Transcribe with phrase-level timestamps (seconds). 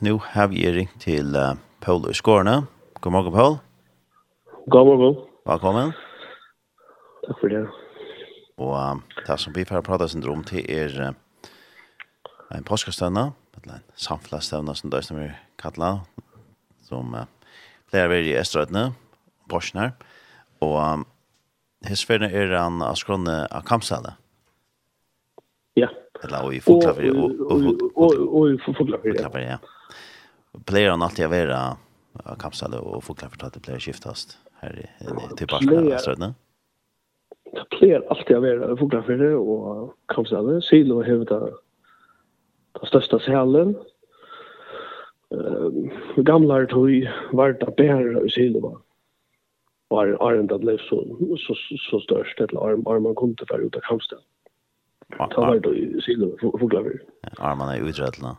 [0.00, 2.66] Nu har vi ringt til uh, Paul i Skårene.
[3.00, 3.54] God morgen, Paul.
[4.68, 5.14] God morgen.
[5.48, 5.94] Velkommen.
[7.24, 7.62] Takk for det.
[8.60, 11.14] Og um, det som vi får prate sin om till er uh,
[12.52, 16.04] en påskestøvne, eller en samflastövna som det er som vi kaller,
[16.84, 17.24] som uh,
[17.88, 18.92] pleier vi i Estrøytene,
[19.74, 19.90] her.
[20.60, 21.06] og um,
[21.88, 24.12] hessferdene er han av skrone av Kamsale.
[25.76, 25.88] Ja.
[25.88, 26.05] Yeah.
[26.24, 27.10] Eller i Fuglafri.
[27.10, 29.14] Og i Fuglafri,
[29.44, 29.58] ja.
[30.66, 31.60] Player han alltid vera
[32.40, 34.86] kapsale og fotklaffer til at det player skiftast her i
[35.36, 36.32] tilbake strødne?
[37.56, 40.60] Det pleier alltid å vera Fuglafri og kapsale.
[40.64, 41.42] Silo har det
[42.80, 43.76] den største selen.
[46.24, 46.90] gamla tog
[47.32, 48.82] var det bærer i Silo var
[49.88, 51.04] var Arendad blev så,
[51.38, 51.54] så,
[51.90, 54.22] så størst, eller Arman kom til å være ut av Kamstad.
[55.18, 57.00] Ta var det i silo fåglar.
[57.38, 58.36] Armarna är uträtna.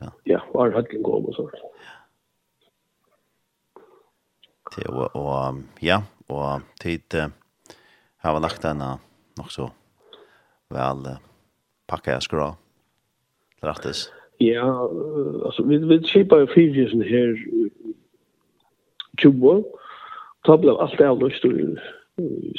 [0.00, 0.12] Ja.
[0.24, 1.50] Ja, var hade gå och sånt.
[4.76, 7.26] Det och och ja, och tid uh,
[8.16, 8.78] har lagt den
[9.36, 9.70] nog så
[10.68, 11.16] väl
[11.86, 12.56] packa skra.
[13.60, 14.12] Rättis.
[14.38, 14.90] Ja,
[15.44, 17.46] alltså vi vi skipar ju fyrjesen här
[19.18, 19.64] 20 år.
[20.42, 21.78] Ta blev allt det här lustigt.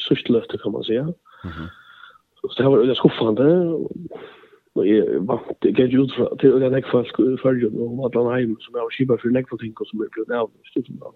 [0.08, 1.02] Sysslöfte kan man säga.
[1.02, 1.14] Mm
[1.44, 1.68] -hmm.
[2.50, 3.48] Så det var veldig skuffende.
[4.76, 8.22] Og jeg vant, jeg gikk ut fra, til den jeg folk i følgen og alle
[8.24, 10.80] andre hjemme som jeg var kjipa for nekva ting og som jeg ble avvist.
[10.80, 11.14] Det var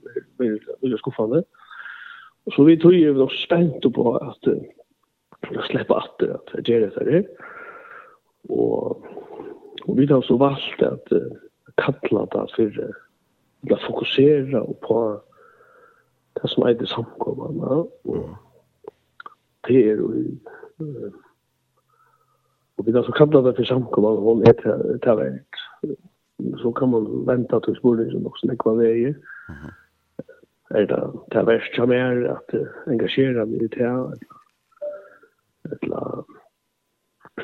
[0.83, 1.41] veldig skuffende.
[2.45, 4.51] Og så vi tog jo nok spent på at
[5.51, 7.25] jeg slipper at jeg gjør dette her.
[8.49, 9.03] Og,
[9.87, 11.11] og vi har så valgt at
[11.81, 15.01] kalla det for å fokusere på
[16.37, 17.81] det som er det samkommende.
[18.05, 18.29] Og
[19.67, 20.13] det er jo
[22.77, 24.51] Og vi kan så kalla det for för og och er
[24.95, 25.39] ett här
[26.57, 29.15] Så kan man vente til spørsmålet som også nekva vägen.
[29.49, 29.71] Mm -hmm.
[30.69, 32.53] Er det det värsta mer att
[32.87, 34.13] engasjere meg i det här.
[35.71, 36.25] Eller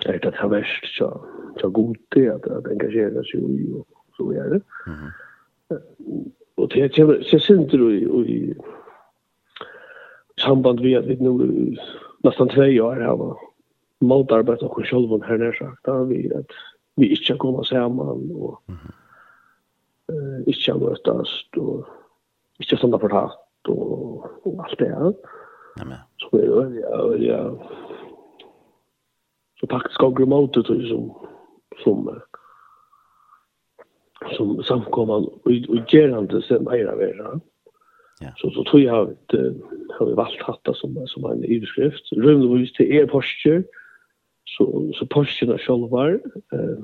[0.06, 1.26] er det det värsta så,
[1.62, 3.88] så gott at att engagera seg i og
[4.18, 4.62] så er det.
[4.88, 5.12] Mm.
[6.56, 8.56] Och det jag, så synes du i, i
[10.38, 11.38] samband vi at vi nå
[12.24, 13.38] nästan två år här var
[14.00, 16.46] motarbetet och själva här när sagt där vi att
[16.96, 18.62] vi inte kommer samman och
[20.10, 21.86] eh inte mötas och
[22.60, 25.14] inte sådana på hatt och, och allt det här.
[25.78, 25.98] Nej men.
[26.18, 27.70] Så är det ja ja.
[29.60, 31.28] Så faktiskt går remote ut som
[31.84, 32.22] som
[34.38, 37.42] som samkomman och, och gerande sen är det
[38.22, 38.32] Ja.
[38.38, 39.32] Så så tror jag att
[40.00, 42.12] har vi valt hatta som som en överskrift.
[42.12, 43.64] Rymdvis till er posture.
[44.46, 46.78] Så så posturen själva eh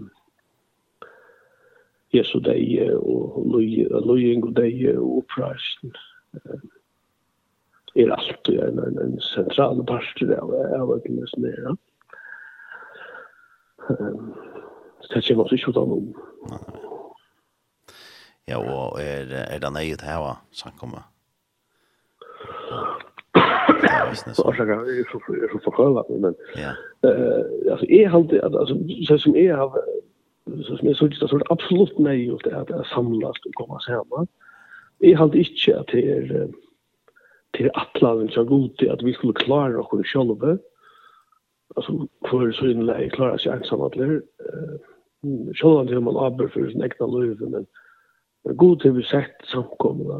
[2.12, 3.46] Jesu deg og
[4.06, 5.92] løying og deg og oppreisen
[7.96, 11.62] er alt og en, en, en sentral part av avgjelsen der.
[11.68, 11.76] Ja.
[15.10, 16.10] Det kommer også ikke utan om.
[18.48, 21.06] Ja, og er, er det nøyet her, sankommet?
[24.46, 25.20] Orsaker är så
[25.52, 26.72] så så kalla men ja.
[27.10, 28.78] Eh alltså är halt alltså
[29.08, 29.82] så som är har
[30.64, 34.28] så som är så det så absolut nej och det är samlas och komma samman.
[35.00, 36.48] Jeg hadde ikke at det är
[37.54, 40.60] till atlaven så til at vi skulle klare oss selv.
[41.78, 44.22] Altså, for så in jeg klara seg ensam at det er.
[45.56, 47.66] Selv om det er man abber for sin egna liv men
[48.58, 50.20] god til vi sett samkomna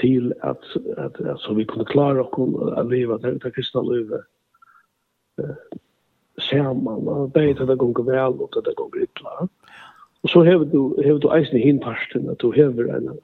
[0.00, 0.56] til at,
[0.96, 4.20] at, at så vi kunde klara och att leva det där kristne livet.
[5.38, 5.78] Eh
[6.50, 9.48] samman och bättre det gonger vel, og och det går illa.
[10.22, 13.18] Og så hever du hever du eisen i hinparsten, at du hever en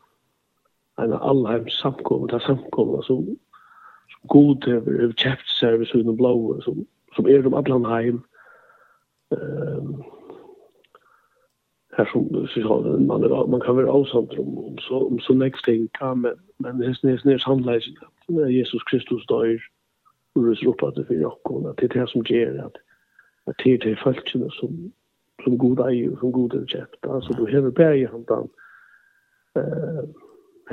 [0.98, 3.36] en allhem samkomma där samkomma som
[4.10, 8.22] som god hever, hever kjeft service och blå som som är de Ablonheim.
[9.32, 10.19] Ehm
[11.92, 15.64] här som så har man man kan väl avsamt om om så om så next
[15.64, 17.80] ting kan men men det är nästan nästan handlar
[18.28, 19.60] när Jesus Kristus dör
[20.34, 22.76] och rus upp det för jag kommer det är det som ger att
[23.44, 24.92] att det är falskt som
[25.44, 28.48] som god är som god goda recept alltså du behöver bära hand om
[29.54, 30.04] eh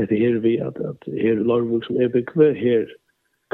[0.10, 2.96] det är vi att att här larvor som är bekväm här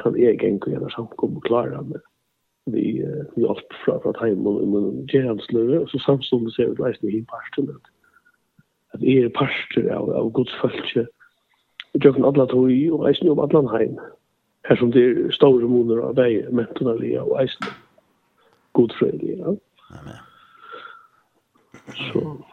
[0.01, 2.01] kan egen kunna samkomma klara med
[2.65, 3.03] vi
[3.35, 7.69] vi allt fra fra time och men og så samstående ser vi leisende i parten
[7.69, 7.91] at,
[8.93, 11.07] att er parter av av gods folke
[11.93, 13.99] og jag alle tog i og eisende om alle heim.
[14.69, 17.73] Her som det er store måneder av vei mentala og eisende
[18.73, 19.55] snu ja.
[19.89, 20.19] Amen.
[21.93, 22.43] Så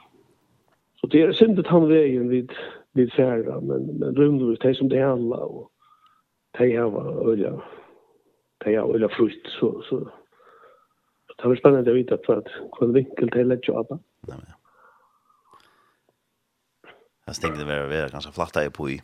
[0.96, 2.50] så det er synd att han veien vid
[2.94, 5.70] vid färra men men rymde det som det handlar og
[6.58, 7.60] det här var öliga
[8.64, 10.10] det är eller frukt så så
[11.42, 13.98] det var spännande att veta för att kolla vinkel till att jobba.
[14.28, 14.54] Nej men.
[17.26, 19.00] Jeg tänkte det var være ganske flatt i på i.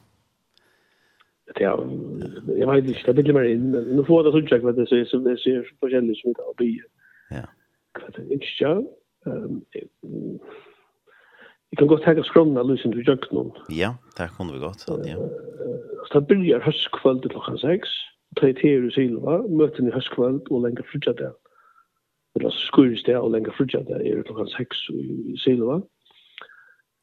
[1.54, 1.78] Det är
[2.58, 3.56] jag vet ikke, det blir mer
[3.96, 6.50] nu får det så jag det så så det ser på kändes som det er
[6.50, 6.82] å bli.
[7.30, 7.46] Ja.
[7.94, 8.86] Hva Kvart inte jag.
[9.26, 10.40] Ehm
[11.70, 13.50] Jeg kan godt hekka skromna lusen til jøkken.
[13.70, 14.86] Ja, det kunne vi godt.
[14.88, 15.16] Ja.
[16.06, 17.88] Så det blir høstkvöld til klokka 6
[18.36, 21.32] tre tider Taiteru Silva, møten i høstkveld og lenger frutjadag.
[22.36, 25.80] Eller skurisdag og lenger frutjadag er klokkan 6 i Silva.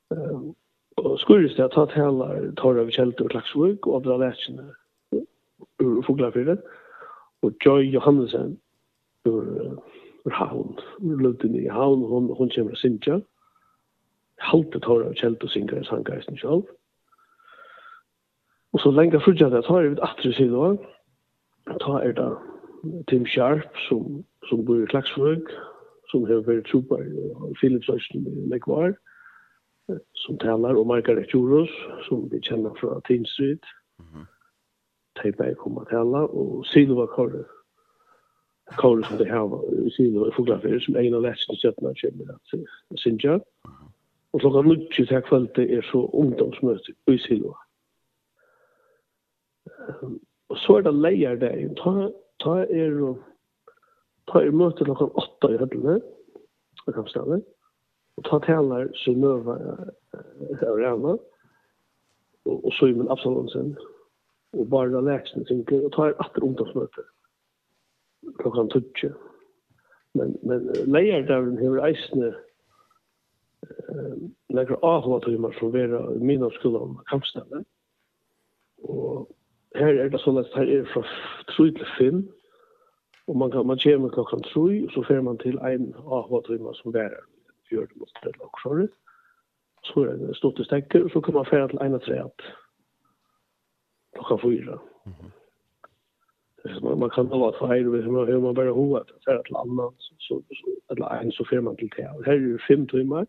[0.10, 0.56] Um,
[0.98, 4.70] og skurisdag ta talar Torra Vichelter og Klaksvøk og Abdra Lætsjene
[5.82, 6.58] ur Foglarfyrre
[7.42, 8.60] og Joy Johannesen
[9.26, 9.44] ur,
[10.26, 13.20] ur Havn, ur Løvdini i Havn, hon, hon kommer av Sintja.
[14.40, 16.70] Halte Torra Vichelter og synger i Sankarisen sjálf.
[18.74, 20.76] Og så lenge frutja frutjadag tar vi ut atri Silva,
[21.68, 22.30] ta er da
[23.08, 25.52] Tim Sharp som, som bor i Klagsvøk,
[26.12, 28.94] som har vært super i Philipsøsten i Lekvar,
[30.16, 31.72] som taler, og Margaret Juros,
[32.08, 33.66] som vi kjenner fra Teen Street.
[34.00, 34.08] Mhm.
[34.22, 34.26] -hmm.
[35.22, 37.44] Teipa kommer til tala, og Silva Kåre,
[38.78, 42.68] Kåre som det her var, Silva i Foglafer, som en av vestens støttene kommer til
[42.98, 43.40] Sinja.
[44.34, 47.54] Og klokka nutje til kvalitet er så ungdomsmøte i Silva.
[50.02, 50.20] Um,
[50.54, 51.56] Og så er det leier der.
[51.82, 52.10] Ta,
[52.44, 53.22] ta er og
[54.30, 55.96] ta er møte klokken åtta i høttene,
[56.86, 57.40] og kampstedet,
[58.18, 59.58] og ta taler Synøva
[60.70, 61.16] Arena,
[62.46, 63.74] og, og Søymen Absalonsen,
[64.54, 67.08] og Barra leksene synker, og ta er atter ungdomsmøte
[68.40, 69.10] klokken tutsje.
[70.14, 72.30] Men, men leier der hever eisene
[73.66, 74.18] eh,
[74.54, 77.66] nekra avhållatimer som vera i mina skolan kampstedet,
[79.76, 81.04] her er det sånn at her er fra
[81.54, 82.24] 3 til 5,
[83.28, 86.96] og man, kan, man kommer klokken 3, og så fer man til en AHV-trymme som
[86.96, 87.24] bærer
[87.74, 88.92] gjør det mot det lagsjåret.
[89.84, 92.52] Så er det stått i stekker, og så kan man fære til en av treet
[94.14, 94.78] klokka fyra.
[95.06, 95.32] Mm -hmm.
[96.84, 99.44] Man, man kan ha vært feir, hvis man, hur man bare hoa til å fære
[99.44, 100.42] til annan, så, så,
[100.92, 102.08] eller en, så fer man til det.
[102.26, 103.26] Her er det fem timer,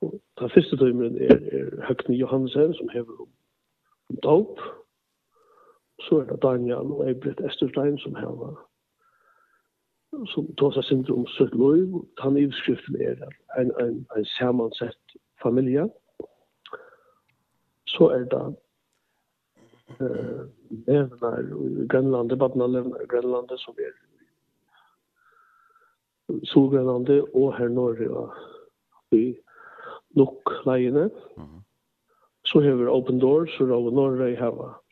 [0.00, 3.28] og den første timmen er, er Høgne Johansen, som hever om,
[4.10, 4.60] om dop,
[6.00, 8.54] så er det Daniel og Eibrit Esterstein som hava
[10.26, 13.22] som tåsa sindri om søtt loiv, han ivskriften er
[13.58, 15.88] en, en, en sammansett familie.
[17.90, 18.44] Så er det
[20.00, 20.42] eh,
[20.86, 23.94] levnar i Grønlandet, badna levnar i Grønlandet som er
[26.48, 28.32] Solgrønlandet og her Norge og
[29.12, 29.36] i
[30.16, 31.10] nok leiene.
[31.36, 31.60] Mm -hmm.
[32.44, 34.83] Så har vi Open Doors og Norge hava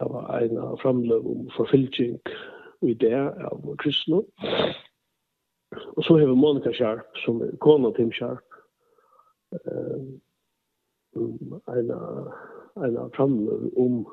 [0.00, 2.20] Det var en framløp om forfylking
[2.82, 3.14] i det
[3.48, 4.22] av kristne.
[5.96, 8.46] Og så har vi Monica Sharp, som er kona Tim Sharp.
[9.52, 10.20] Um,
[11.68, 11.90] en,
[12.96, 14.06] av framløp om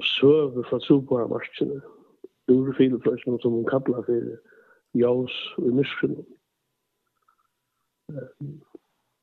[0.00, 1.82] søve fra Sobara marskene,
[2.48, 4.32] ur filefløsene som hun kallar for
[4.94, 6.24] jaus og myskene.
[8.08, 8.62] Um,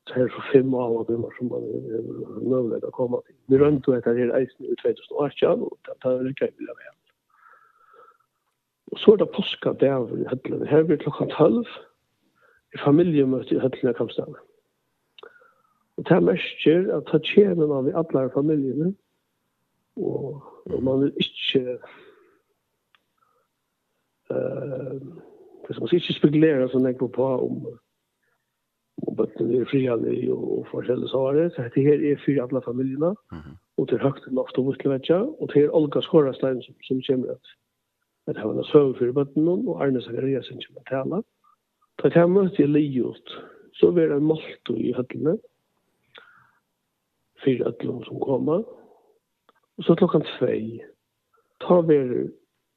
[0.07, 3.36] så här så fem av och dem som man är nödvändig att komma till.
[3.46, 6.93] Vi runt och heter det eisen i 2018 och det här är grej vilja med.
[8.91, 10.65] Och så är det påska där i Höllene.
[10.65, 11.65] Här blir klockan 12
[12.74, 14.36] i familjemøte i Høllene Kampstad.
[15.98, 18.93] Og det här märker att ta tjänar av i alla familjerna
[19.96, 21.79] och, och man vill inte
[24.29, 27.79] eh, uh, man ska inte spekulera så näkva på om
[29.08, 31.50] og bøtten er frialig og forskjellig svarer.
[31.50, 33.15] Så dette her er fyrir alle familjene,
[33.77, 37.58] og til høgt loft til Vistlevetja, og til her Olga Skårastein som, som kommer at
[38.27, 41.15] at han har søv fyrir bøtten og Arne Zakaria som kommer tala.
[41.15, 41.24] alle.
[42.03, 43.31] Da jeg møtte jeg livet,
[43.74, 45.38] så var det en molto i høttene,
[47.43, 48.63] fyrir ødlom som kommer,
[49.77, 50.81] og så klokkan tvei,
[51.62, 51.98] ta vi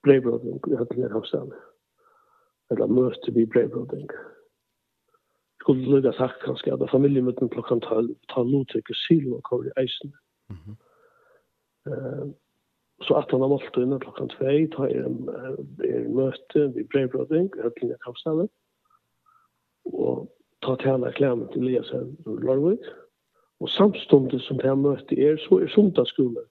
[0.02, 1.34] breibrodning i høttene i hos
[2.70, 4.08] eller møte vi breibrodning.
[4.08, 4.33] Mm
[5.64, 10.12] skulle lukka sagt kanskje at familiemøtten klokkan ta lotek og syl og kvar i eisen.
[13.04, 14.44] Så at han har målt under klokkan 2,
[14.76, 15.16] ta er en
[15.84, 18.50] er møte vi brevbroding, høytling av kampstaden,
[19.92, 20.28] og
[20.64, 22.84] ta tjene klemmen til Eliasen og Lorvik.
[23.60, 26.44] Og samstundet som jeg møtte er, så er sundagsskolen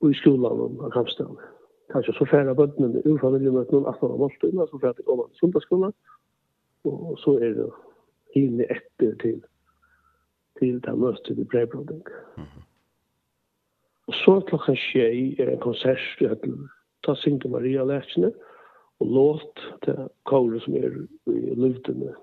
[0.00, 1.38] og i skolan av kampstaden.
[1.92, 5.10] Kanskje så færre bøttene ur familiemøtene, at han har målt under, så færre til å
[5.10, 5.96] komme til sundagsskolen,
[6.92, 7.70] og så er det
[8.34, 9.42] hinne etter til
[10.58, 12.06] til det møtet i Breibrønding.
[12.36, 12.62] Mm -hmm.
[14.06, 16.68] Og så klokka tjei er en konsert i Høtlen.
[17.04, 18.32] Ta Sinke Maria Lækene
[18.98, 20.90] og låt til kåre som er
[21.26, 22.14] i luftene.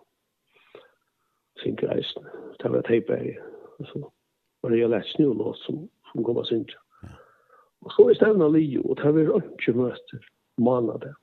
[1.63, 2.29] Sinke Reisene.
[2.63, 3.35] Det var Teiberg.
[3.79, 4.09] Altså,
[4.63, 6.75] Maria Lækene og låt som, som kom av Sinke.
[7.81, 10.27] Og så er stevna Lio, og det var ikke møter
[10.57, 11.13] månader.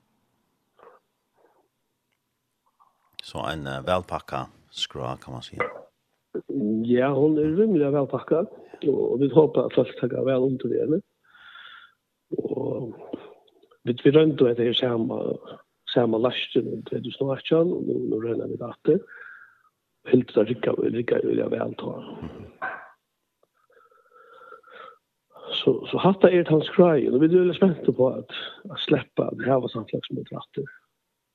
[3.22, 5.62] Så en uh, välpacka skra kan man säga.
[6.84, 8.46] Ja, hon är rimligt välpackad.
[8.86, 10.82] Och vi hoppas att folk tar väl om till det.
[10.82, 11.00] Eller?
[12.36, 12.94] Och
[13.82, 15.36] vi, vi röntar att det är samma,
[15.94, 19.00] samma lasten snart 2018 och nu, nu rönnar vi det.
[20.08, 22.18] Helt så rikar vi rikar vill jag väl ta.
[25.52, 28.30] Så, så hatta är hans krajen och vi är väldigt spänta på att,
[28.70, 30.64] att släppa det här var samtlagsmötet efter.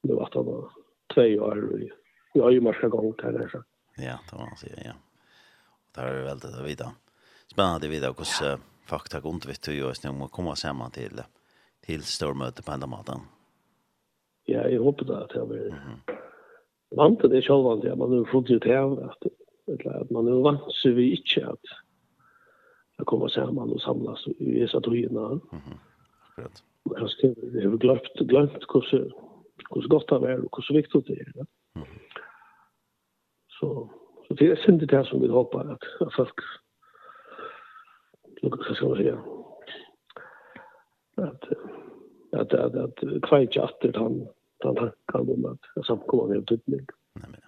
[0.04, 0.70] Nu att han var
[1.16, 1.92] två år i
[2.34, 3.64] jag ju marska gång där så.
[3.98, 4.92] Ja, det var så ja.
[5.96, 6.92] Där är det väldigt att vita.
[7.48, 11.22] Spännande vita hur så fakta går vet hur jag snur må komma samman till
[11.86, 13.20] till stormöte på andra maten.
[14.46, 15.68] Ja, jag hoppas att det blir.
[15.68, 16.00] Mm.
[16.90, 19.24] Vant det själva det man nu fått ut här att
[19.68, 21.66] eller att man nu vant så vi inte att
[22.98, 25.26] att kommer samman och samlas i så tryna.
[25.28, 25.42] Mm.
[26.30, 26.64] Akkurat.
[26.84, 29.12] Jag ska jag har glömt glömt kurser
[29.70, 31.32] hur gott det är och hur viktigt det är.
[31.36, 31.46] Ja?
[31.76, 31.88] Mm.
[33.48, 33.90] Så
[34.28, 36.40] så det är synd det här som vi hoppas att, att folk
[38.68, 39.24] så ska man säga
[41.16, 41.44] att
[42.32, 44.28] att att, att kvajtja att det han
[44.64, 46.88] han kan om att jag samkomma med utbildning.
[47.14, 47.42] Nej men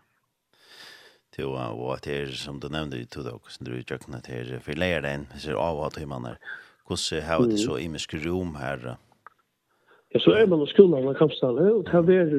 [1.36, 4.60] till og at det är som du nämnde ju till då som du utjöknat här
[4.60, 6.38] för läraren så av att hur man är
[6.88, 8.98] hvordan har det så i mycket rum här
[10.14, 12.34] Ja, så er man i skolan i Kampstalle, og det er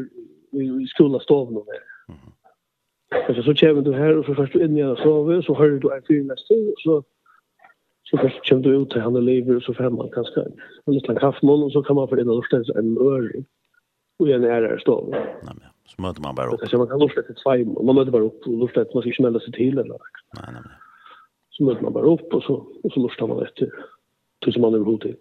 [0.56, 1.82] i skolastoven og det.
[3.36, 5.78] Så så kommer du her, og så først du inn igjen og sove, så hører
[5.80, 6.94] du en fyr neste, og så
[8.08, 11.16] så først kommer du ut til han lever, og så får man kanskje en liten
[11.16, 13.44] kaffemål, og så kan man få inn og lufte en øring,
[14.18, 15.10] og igjen er her stov.
[15.12, 16.64] Nei, men så møter man bare opp.
[16.70, 19.04] Så man kan lufte et tvei, og man møter bare opp, og lufte lortet, man
[19.04, 20.24] skal ikke melde seg til, eller noe.
[20.40, 20.80] Nei, nei, nei.
[21.52, 23.76] Så møter man bare opp, og så, og så lufter man etter,
[24.44, 25.12] til som man er hodet.
[25.12, 25.16] til.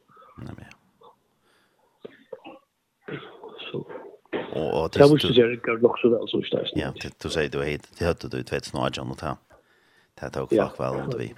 [0.46, 0.77] Nei, men ja.
[4.54, 6.72] Och det måste jag göra också väl så starkt.
[6.76, 9.38] Ja, du säger du hit det hade du tvätt snart John och ta.
[10.22, 11.34] Det tog fuck väl runt vi.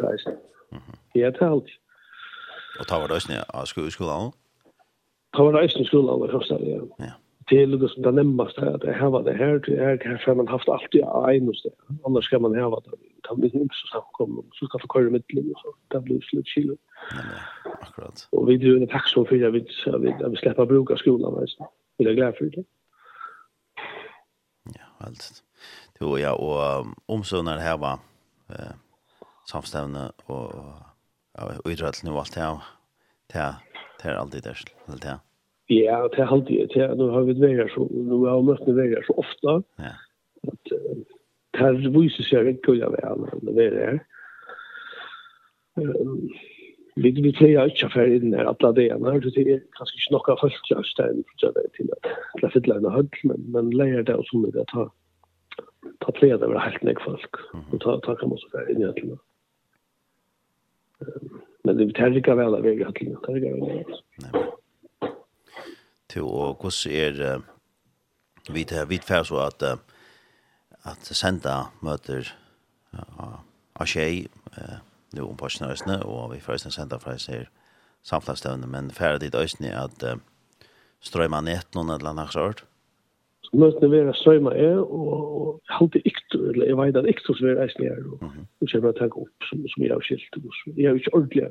[0.71, 0.81] Mhm.
[1.13, 1.65] Ja, det halt.
[2.79, 4.31] Och ta var det snä av skolan.
[5.37, 6.81] Ta var det snä skolan var första ja.
[6.97, 7.11] Ja.
[7.49, 10.33] Det är lite som det nämnaste att det här var det här det är kanske
[10.33, 11.01] man haft allt i
[11.37, 11.69] en och så.
[12.05, 12.91] Annars ska man ha vad det
[13.23, 16.21] ta med sig så så kommer så ska få köra med till så det blir
[16.21, 16.77] slut chill.
[17.81, 18.27] Akkurat.
[18.31, 19.67] Och vi gör en tack så för jag vill
[20.29, 21.67] vi släppa bruka skolan alltså.
[21.97, 22.63] Vi är glada för det
[25.03, 25.41] helt.
[25.99, 26.93] Jo, ja, og
[27.59, 27.99] det her var
[28.53, 28.75] eh,
[29.49, 30.53] samstevne og,
[31.35, 32.69] ja, og idretten og alt det her.
[33.29, 33.57] Det er,
[33.99, 34.55] det er alltid det,
[34.87, 35.17] helt det.
[35.69, 36.87] Ja, det er alltid det.
[36.97, 39.57] Nå har vi vært så, nå har vi møtt vært så ofte.
[39.77, 39.95] Ja.
[40.49, 40.71] At,
[41.49, 43.99] det her viser seg ikke å gjøre det, men det er
[47.03, 50.11] vi vi tre är inte för in där alla det ena det till kanske inte
[50.11, 51.89] några folk jag ständ så där till
[52.43, 54.91] att fylla en höll men men lägger det som det ta
[55.99, 57.35] ta tre det var helt nek folk.
[57.71, 59.17] Och ta ta kan man så där in i
[61.63, 63.83] men det tar lika väl av väg att det tar lika väl
[66.07, 67.41] till och hur ser
[68.51, 69.63] vi det vi får så att
[70.81, 72.33] att sända möter
[72.91, 74.27] ja, av tjej
[75.13, 77.47] nu om Porsche Østene, og vi først en sender fra seg
[78.07, 80.19] samflagsstøvne, men færre dit Østene at uh,
[81.05, 82.65] strøyma nett noen eller annet sort?
[83.49, 87.65] Møtene vera strøyma er, og jeg halte ikke, eller jeg vet at ikt hos vera
[87.65, 90.85] eisne er, og så er bare tenke opp som, som jeg har skilt, og jeg
[90.85, 91.47] har ikke ordentlig,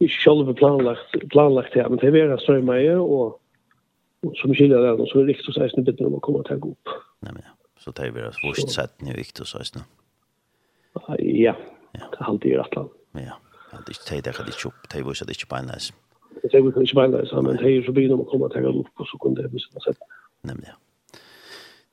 [0.00, 3.36] ikke selv planlagt, planlagt her, men det vera strøyma er, og,
[4.24, 6.48] og som skilja det, og så er ikke så eisne bittene om å komme og
[6.48, 6.96] tenke opp.
[7.26, 7.52] Nei, men ja,
[7.84, 9.84] så det er vera svårst sett nye ikt så eisne.
[11.20, 11.52] Ja,
[12.00, 12.88] Det halde i rettland.
[13.14, 13.20] Ja,
[13.72, 15.92] ja det er ikke det kan ikke opp, det er ikke det ikke beinleis.
[16.42, 18.90] Det er ikke beinleis, men det er så begynner man å komme og tenke opp,
[18.98, 20.00] og så kunne det bli sett.
[20.44, 20.78] Nemlig, ja.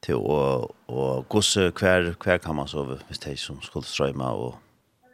[0.01, 0.37] Til å,
[0.89, 4.55] og gosse hver, hver kan man så hvis det som skulle strøyma og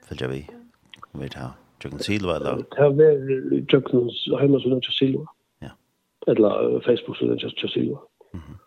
[0.08, 0.42] følge vi,
[1.20, 2.64] vi tar Jøkken Silva, eller?
[2.72, 4.08] Det er vel Jøkken
[4.40, 5.28] Heimann Sudan Silva.
[5.62, 5.76] Ja.
[6.28, 8.00] Eller Facebook Sudan Silva.
[8.34, 8.58] Mhm.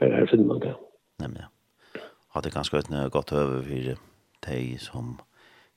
[0.00, 0.74] Her, her finner man det.
[1.20, 2.00] Nemlig, ja.
[2.34, 4.09] Har det ganske et godt høve for
[4.46, 5.16] de som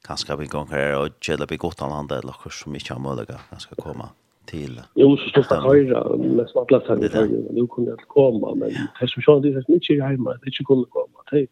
[0.08, 3.80] kanskje vil her og kjøle på godt annet eller noe som ikke har mulighet kanskje
[3.80, 4.10] komme
[4.52, 4.80] til.
[5.00, 8.74] Jo, så stod jeg høyre, nesten alle sangen til høyre, nå kunne jeg komme, men
[9.00, 11.46] de som kjønner, de som ikke er hjemme, de ikke kunne komme, de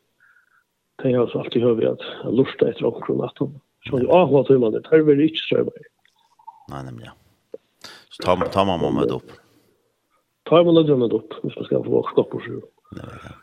[1.01, 3.47] de har så alltid hørt at jeg lurte etter omkron at de
[3.87, 5.85] kjønner, ah, hva tøymer det, de vil ikke strømme.
[6.69, 7.15] Nei, nemlig, ja.
[8.13, 9.31] Så tar tar man med opp.
[10.49, 12.59] Tar man med opp, hvis man skal få skapet seg.
[12.99, 13.39] Nei, nemlig, ja.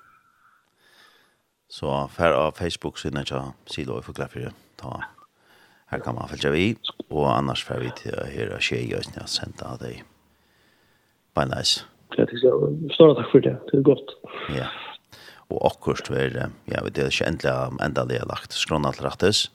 [1.69, 4.53] Så fær av Facebook sinne tja silo för Fuglafire.
[4.77, 5.03] Ta
[5.89, 6.77] her kan man följa vi,
[7.11, 10.03] og annars får vi till å høre skje i øyne jeg av dig.
[11.35, 11.85] Bye nice.
[12.17, 13.57] Ja, det er stor tack för det.
[13.71, 14.13] Det er godt.
[14.53, 14.69] Ja.
[15.49, 19.51] Og akkurst var, ja, vi det är endelig ända det lagt skron allt rättes.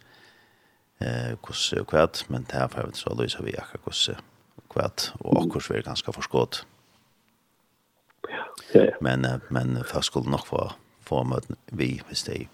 [0.99, 4.09] eh, kus kvat, men det här får vi så lösa vi akkurat kus
[4.69, 6.65] kvat og akkurst var ganske förskott.
[8.29, 8.91] Ja, ja.
[9.01, 10.71] Men, men fast skulle nok få
[11.07, 12.45] få møte vi hvis de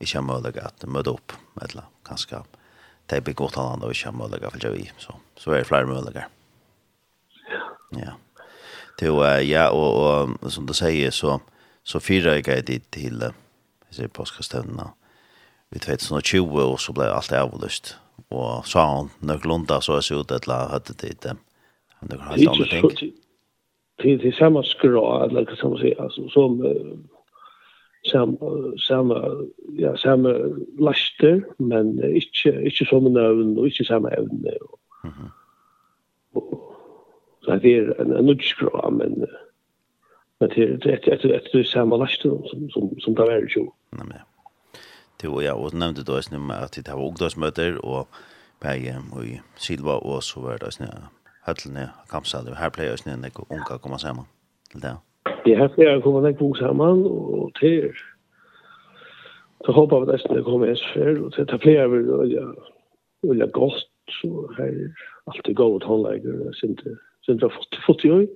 [0.00, 2.42] ikke har mulighet at møte opp eller kanskje
[3.10, 5.86] det blir godt av og ikke har mulighet for vi så, så er det flere
[5.86, 6.26] muligheter.
[7.96, 8.16] Ja.
[8.98, 11.38] Til ja og, og som du sier så
[11.86, 14.90] så fyrer jeg det til jeg ser påskastøvnene
[15.70, 17.96] vi vet sånn 20 og så ble alt avlyst.
[18.30, 21.36] Og så har han nøklunda så ser ut et eller la hadde det det
[21.98, 23.12] han andre ting?
[23.98, 26.62] Det är samma skrå, eller kan man säga, som, som
[28.06, 28.38] sam
[28.78, 29.10] sam
[29.78, 30.26] ja sam
[30.78, 34.10] laster men inte inte som nøvn og och inte samma.
[35.04, 35.28] Mhm.
[37.42, 39.26] Så det er en en nudgeskra men
[40.40, 43.72] men det det det är det är samma laster som som som där är jo
[43.92, 44.18] Nej men.
[45.22, 48.08] Det var ja og nemnde då att nämna att det var ungdomsmöter och
[48.60, 49.24] bäge och
[49.56, 50.86] Silva och så var det snä.
[51.42, 54.24] Hallne kampsade här players när unga kommer samman.
[54.70, 54.96] Till det.
[55.46, 57.92] Jeg er flere kommet nekk bok sammen, og til
[59.64, 62.48] så håper vi nesten det kommer en før, og til flere vil jeg
[63.22, 63.86] vilja godt,
[64.18, 65.80] så her er alltid gode
[67.22, 68.26] synes det har fått, fått i øy,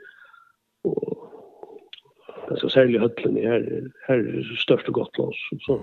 [0.85, 0.97] og
[2.51, 3.67] altså særlig høtlen i her,
[4.09, 5.79] her er det største godt lås, så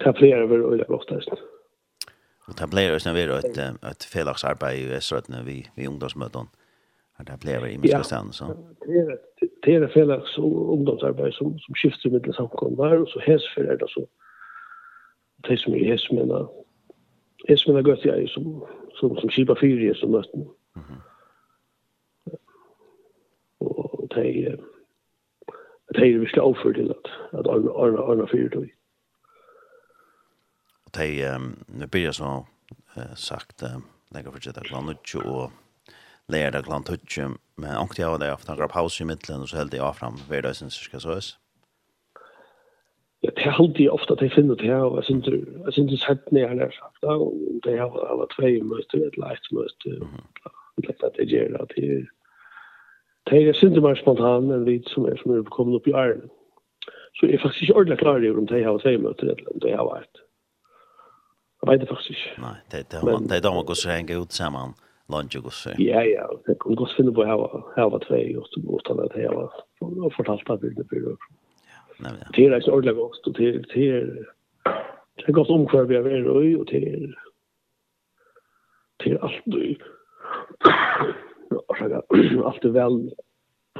[0.00, 1.44] ta flere vil vilja godt nesten.
[2.46, 6.48] Og det ta flere vil være et, et felagsarbeid i Vestratene vi, vi ungdomsmøtene
[7.16, 8.74] att det blev i Miska Sand så.
[9.62, 13.42] Det är det fällas ungdomsarbete som som skiftar med det samkom där och så häs
[13.54, 14.06] för det så.
[15.36, 16.28] Det som är häs men
[17.46, 20.40] det som är gott jag som som som skipa fyra som möten.
[20.72, 21.00] Mhm.
[23.58, 24.60] Och det är
[25.88, 28.60] det är vi ska offer till att att alla alla alla fyra då.
[30.84, 32.46] Och det nu blir så
[33.16, 35.50] sagt eh lägga för det att plan och
[36.28, 39.48] lära det klant hutje, men ångt jag hade haft for han gav i mitten och
[39.48, 41.38] så held jeg av fram hverdagen cirka så høys.
[43.22, 46.04] Ja, det er alltid ofta at jeg finner det her, og jeg synes jeg synes
[46.04, 49.92] helt ned her nær sagt, og det har var alle tvei møter, et leit møte,
[50.74, 52.08] og det at jeg gjør at jeg
[53.30, 56.26] Det er det mer spontan enn vi som er som er kommet opp i æren.
[57.14, 59.60] Så jeg er faktisk ikke ordentlig klar over om det har tre møter eller om
[59.60, 60.16] det har vært.
[61.62, 62.40] Jeg vet det faktisk ikke.
[62.42, 62.80] Nei, det
[63.36, 64.74] er da man går så en ut sammen.
[64.74, 65.70] Mm lunch och så.
[65.78, 69.00] Ja ja, det kan gå finna på här här var två år så bort han
[69.00, 69.16] att
[69.80, 71.02] var och fortalt att det blir.
[71.08, 71.16] Ja,
[71.98, 72.28] nej men.
[72.34, 74.24] Det är så ordla gott och det det
[75.16, 77.14] det har gått om kvar vi är och och till
[79.02, 79.78] till allt du.
[81.66, 83.14] och så Allt är väl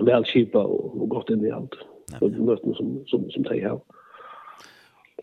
[0.01, 1.75] väl skipa och gott in i allt.
[2.21, 3.81] Och möten som som som tar här.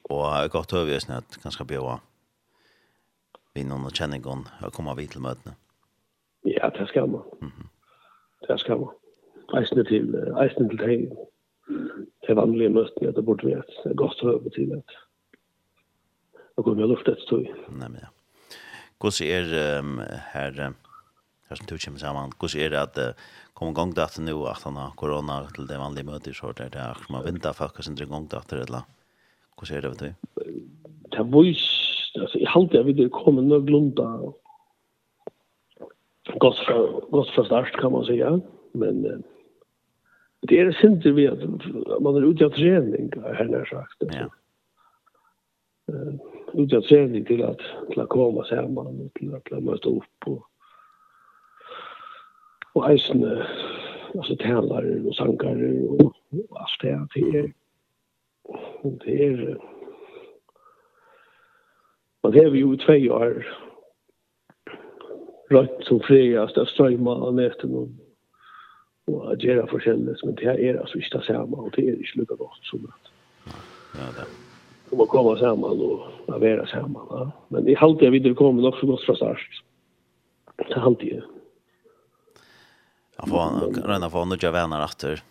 [0.03, 1.99] Och gott övervisnat ganska bra.
[3.53, 4.45] vi någon känner gång.
[4.65, 5.55] och komma vid till mötena.
[6.45, 7.21] Ja, det skal man.
[8.47, 8.95] Det skal man.
[9.57, 10.97] Eisene til, eisene til det,
[12.25, 14.97] til vanlige møtene, det burde vi et godt høve til at
[16.57, 17.45] det går med luft et støy.
[17.71, 18.09] Nei, men ja.
[18.99, 19.99] Hvordan er um,
[20.33, 20.73] her,
[21.47, 24.35] her som du kommer sammen, hvordan er det at uh, kommer gang til at nå,
[24.45, 27.79] at han har korona til det vanlige møtet, så det er akkurat man venter folk
[27.79, 28.83] som er gang faktisk en gangdatter, eller
[29.57, 30.11] hvordan er det, vet du?
[31.11, 34.37] Det er voice, altså, jeg halte jeg vil komme noe glunda, og
[36.37, 38.41] gott fra, gott fra start, kan man säga.
[38.71, 39.19] Men eh,
[40.41, 41.39] det är synd vi att
[42.01, 43.97] man är ute av träning, här när sagt.
[43.99, 44.29] Ja.
[45.93, 46.13] Uh,
[46.53, 50.45] ute av träning till att, till att komma samman och till att möta upp och
[52.73, 53.43] och eisen
[54.15, 56.01] alltså tävlar och sankar och,
[56.49, 57.53] och allt det det är
[58.81, 59.57] det är
[62.23, 63.47] man har ju två år
[65.49, 67.89] rødt som friast av strøyma av näten og,
[69.09, 70.15] og att forskjellig.
[70.23, 72.93] Men det er altså ikke det samme, og det er ikke lika godt som det.
[73.95, 74.27] ja, det.
[74.89, 77.29] De må komme sammen og være sammen, Ja.
[77.49, 79.63] Men i halvtid jag vidare kommer så godt fra start.
[80.57, 81.21] Det halte jeg.
[83.17, 85.23] Ja, for han röna få några venner etter.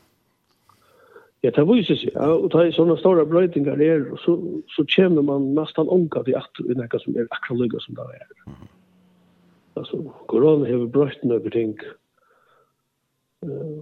[1.41, 2.11] Ja, det viser seg.
[2.15, 4.35] Ja, og det er sånne store brøytingar er, så,
[4.75, 8.07] så kommer man nesten omgatt i atter i noe som er akkurat lykket som det
[8.19, 8.27] er.
[8.47, 8.78] Mm -hmm
[9.79, 11.79] alltså corona har bröst några ting.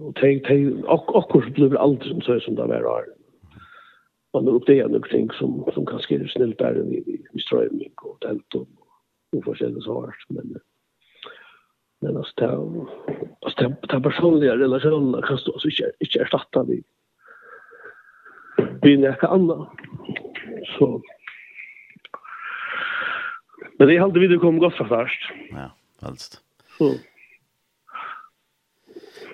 [0.01, 3.05] Och tänk tänk och och kurs blir aldrig så som det var
[4.33, 8.19] man har upptäcker några ting som som kanske är snällt där vi vi strömming och
[8.19, 8.67] tält och
[9.47, 10.55] och så svar men
[12.01, 12.45] men alltså ta
[13.41, 16.83] alltså ta, ta personliga relationer kan stå så inte inte ersätta vi
[18.81, 19.67] vi näka andra
[20.77, 21.01] så
[23.77, 26.41] men det hade vi det kom gott först ja helst.
[26.79, 26.97] Mm.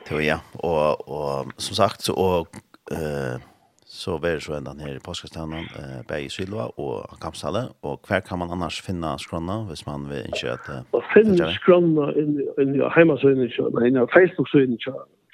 [0.10, 2.48] Det var ja, och och som sagt så og,
[2.92, 3.40] eh
[3.86, 5.66] så blir så ändan här i påskastannan
[6.10, 10.26] eh i Sylva och Kapsale och hver kan man annars finna skrona, hvis man vill
[10.26, 12.24] inte att Och finna skronna i
[12.58, 14.78] i hemmasidan inn i Facebook sidan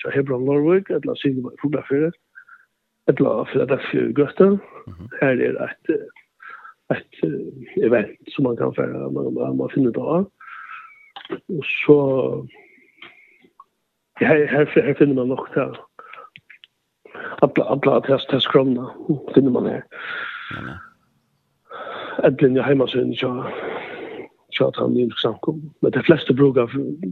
[0.02, 2.14] til Hebron Norwich eller Silva fotbollsförening
[3.08, 4.60] eller Philadelphia Gösta.
[5.22, 5.86] Her är det et,
[6.98, 7.24] ett
[7.84, 10.30] event som man kan fære, man man finner då.
[11.30, 11.98] Og så
[14.20, 15.80] her, her, her finner man nok det.
[17.42, 18.86] alle, alla attest til skromna
[19.34, 19.82] finner man her.
[22.28, 23.52] Edlin er heimasyn, så
[24.54, 25.76] så at han er samkom.
[25.82, 26.68] Men de fleste bruker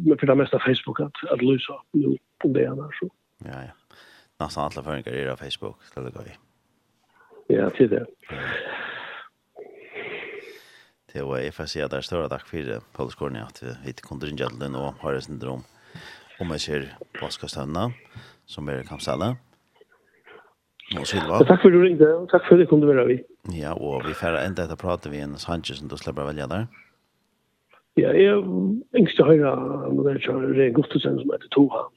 [0.07, 3.09] men for det meste Facebook, at, at lysa jo om det han er så.
[3.45, 3.73] Ja, ja.
[4.39, 6.37] Nästan alla föreningar är på Facebook, det är det
[7.49, 8.05] Ja, det är det
[11.17, 13.73] det var jeg får si at det er større takk for Paul Korni at vi
[13.87, 15.63] hit kunne ringe til nå har en syndrom
[16.37, 17.89] om jeg ser påskastøvnene
[18.47, 19.33] som er kampsale
[20.95, 21.41] og Silva.
[21.43, 23.17] Takk for du ringte og takk for det kunne være vi
[23.57, 26.67] Ja, og vi får enda etter prate vi en Sanchez som du slipper velge der.
[27.97, 28.43] Ja, jeg er
[28.95, 29.55] yngste høyre
[29.91, 31.91] med det som er Gustafsson som heter Tohan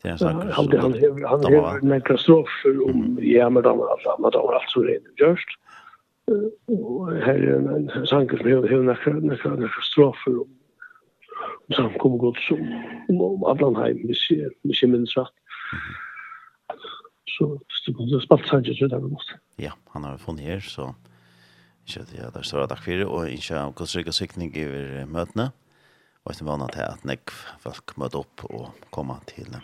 [0.00, 0.44] Det er en sak.
[0.56, 5.50] Han han han nekra strofer om Jämerdam alltså, men det var alltså rent just
[7.24, 10.48] här är en sanker som har några några några strofer om
[11.68, 12.58] om som kommer gott som
[13.08, 15.36] om Adlanheim vi ser vi ser minst rätt
[17.38, 17.60] så
[18.10, 20.94] det spalt sanker så där måste ja han har funnit här så
[21.90, 24.64] ikke at jeg der står takk for det, og ikke om hvordan og sykning i
[25.10, 25.50] møtene,
[26.24, 29.56] og ikke vana til at nek folk møter opp og kommer til,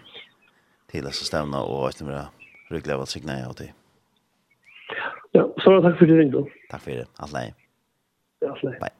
[0.90, 2.32] til disse stevner, og ikke mer
[2.72, 3.70] rikket av at sykning av det.
[5.36, 6.46] Ja, så takk for det ringte.
[6.70, 7.04] Takk for det.
[7.20, 7.46] Alt lei.
[8.40, 8.78] Ja, alt lei.
[8.80, 8.94] Bye.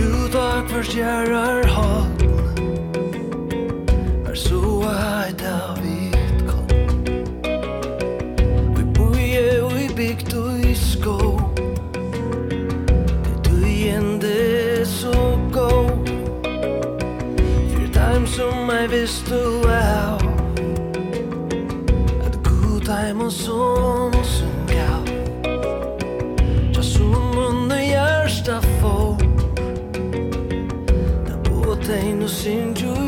[0.00, 0.82] Utak for
[26.88, 29.16] som under hjärsta få
[31.26, 33.07] Ta båt dig nu sin jord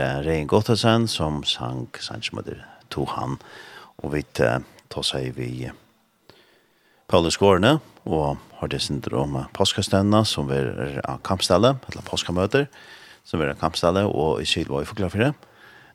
[0.00, 3.36] uh, Rein Gottelsen som sang Sanchmøder to han.
[4.00, 4.58] Og vi uh,
[4.90, 5.76] tar seg vi uh,
[7.10, 12.66] Paulus Gårdene og har det sin om påskastønene som er av kampstallet, eller påskamøter
[13.24, 15.32] som er av kampstallet og i Sylvåg i Foklafire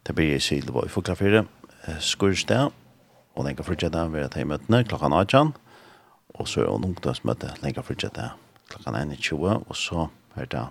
[0.06, 1.46] Det blir i Sylvåg i Foklafire
[1.88, 2.72] uh, Skurstad
[3.36, 5.54] og kan fortsette ved at jeg møtene klokken 18
[6.36, 8.30] og så er det ungdomsmøte kan fortsette
[8.70, 10.64] klokken 21 og så er det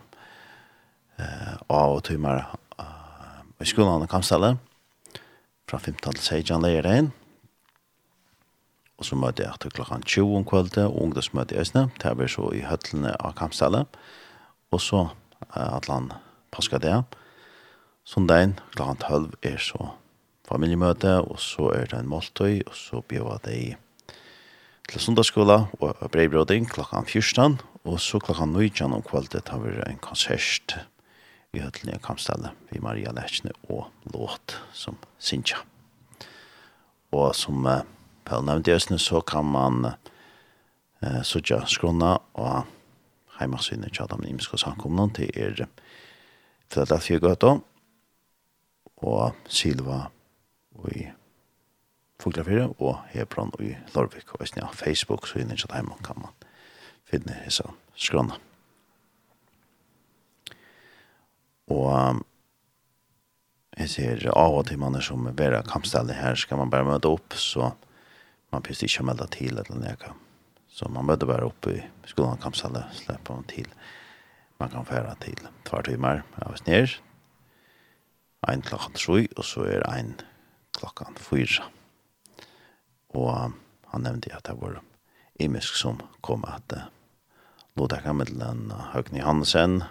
[1.19, 2.45] eh, av og timer
[3.65, 4.59] i skolen i Kamstelle,
[5.65, 7.07] fra 15 til 16 leier inn,
[9.01, 12.29] og så møtte jeg til klokken 20 om kvalitet, og ungdomsmøte i Øsne, det var
[12.29, 13.87] så i høtlene av Kamstelle,
[14.69, 15.07] og så
[15.49, 16.13] at han
[16.53, 16.99] pasket det.
[18.05, 19.95] Sondagen klokken 12 er så
[20.45, 23.69] familiemøte, og så er det en måltøy, og så bjør det i
[24.85, 30.03] til sundagsskola og brevbroding klokken 14, og så klokken 19 om kvalitet har vi en
[30.05, 30.77] konsert
[31.57, 35.61] i høytlige kampstallet vi Maria Lechne og låt som Sintja.
[37.15, 37.83] Og som uh,
[38.25, 42.71] Pell nevnte i Østene så kan man uh, sutja skrona og
[43.39, 45.67] heimasynet tjata med imiske samkomne til er
[46.71, 47.53] Philadelphia Gøto
[49.05, 50.07] og Silva
[50.75, 51.07] og i
[52.23, 56.35] Fuglafire og Hebron og i Lorvik og Østene Facebook så innan tjata heima kan man
[57.05, 58.41] finne hessa skrona.
[61.73, 62.21] Og
[63.75, 67.11] jeg ser av og til mannen som er ved kampstedet her, skal man bare møte
[67.11, 67.73] opp, så
[68.53, 70.13] man plutselig ikke melde til eller noe.
[70.75, 71.79] Så man møter bare opp i
[72.11, 73.69] skolen kampstedet, slipper man til.
[74.59, 76.97] Man kan fære til tvær timer av oss ned.
[78.49, 80.15] En klokken tre, og så er en
[80.77, 81.69] klokken fyra.
[83.15, 83.55] Og
[83.93, 84.83] han nevnte at det var
[85.41, 86.87] imisk som kom at uh,
[87.79, 89.83] Lodak Hamilton, Høgni Hansen,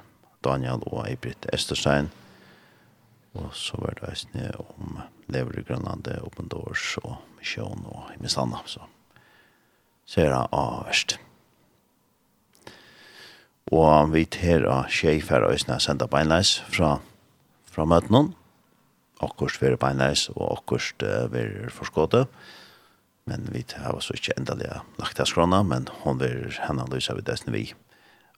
[0.44, 2.12] Daniel og Eibrit Esterstein.
[3.34, 5.00] Og så var det eisne om
[5.34, 8.62] lever i Grønlandet, Open Doors og Mission og Himmelstanna.
[8.70, 8.86] Så
[10.06, 11.18] ser jeg av verst.
[13.74, 16.98] Og vi tar av Sjeifær og Øsne senda beinleis fra,
[17.72, 18.34] fra møtene.
[19.24, 22.26] Akkurst være beinleis og akkurst uh, være forskåte.
[23.26, 24.68] Men vi har så ikke endelig
[25.00, 27.70] lagt av skrona, men hun vil henne lyse av det vi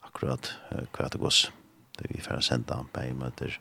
[0.06, 1.48] akkurat uh, hva det gås.
[1.98, 3.60] Det vi får senda han på møter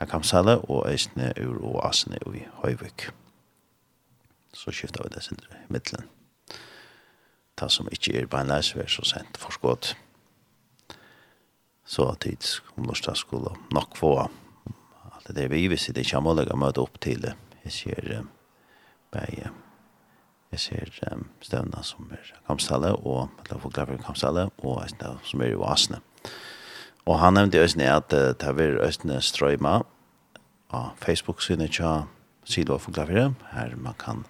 [0.00, 3.10] av Kamsale og Øysene ur og Asene i Høyvøk.
[4.52, 6.08] Så skifter vi det sindre i midtelen.
[7.56, 9.94] Det som ikke er beinleis, vi er så sent forskått.
[11.86, 16.56] Så tids om Lorsdag skulle nok få alt det vi visste det kommer å legge
[16.58, 17.36] møte opp til det.
[17.64, 18.28] Jeg ser um,
[19.14, 19.52] bare
[20.52, 25.42] jeg ser um, støvna som er Kamsale og eller for Glaver Kamsale og Øysene som
[25.42, 26.02] er i Asene.
[27.06, 29.76] Og han nevnte også at uh, det var vært Østene Strøyma
[30.74, 32.08] av Facebook-synet til
[32.46, 33.36] Sido og Foglafiret.
[33.52, 34.24] Her man kan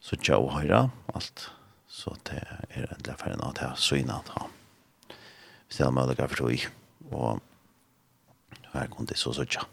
[0.00, 1.48] sutja og høyra alt.
[1.88, 2.38] Så det
[2.70, 4.46] er endelig ferdig nå til syna da.
[5.66, 6.68] Hvis det er mulig å for tog,
[7.10, 7.40] Og
[8.72, 9.64] her kunne det så sutja.